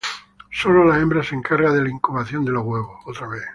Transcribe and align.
Solo 0.51 0.83
la 0.85 0.97
hembra 0.97 1.21
se 1.21 1.35
encarga 1.35 1.71
de 1.71 1.83
la 1.83 1.89
incubación 1.91 2.43
de 2.43 2.51
los 2.53 2.63
huevos. 2.65 2.97